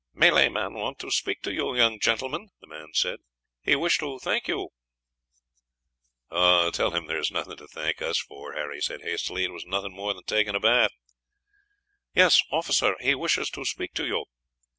"Malay 0.15 0.49
man 0.49 0.73
want 0.73 0.97
to 0.97 1.11
speak 1.11 1.43
to 1.43 1.53
you, 1.53 1.75
young 1.75 1.99
gentlemen," 1.99 2.49
the 2.59 2.65
man 2.65 2.87
said; 2.91 3.19
"he 3.61 3.75
wish 3.75 3.99
to 3.99 4.17
thank 4.17 4.47
you." 4.47 4.69
"Oh, 6.31 6.71
tell 6.71 6.89
him 6.89 7.05
there 7.05 7.19
is 7.19 7.29
nothing 7.29 7.57
to 7.57 7.67
thank 7.67 8.01
us 8.01 8.17
for," 8.17 8.53
Harry 8.53 8.81
said 8.81 9.03
hastily; 9.03 9.43
"it 9.43 9.51
was 9.51 9.63
nothing 9.63 9.93
more 9.93 10.15
than 10.15 10.23
taking 10.23 10.55
a 10.55 10.59
bath." 10.59 10.89
"Yes, 12.15 12.41
officer, 12.49 12.93
but 12.93 13.03
he 13.05 13.13
wishes 13.13 13.51
to 13.51 13.63
speak 13.63 13.93
to 13.93 14.07
you." 14.07 14.25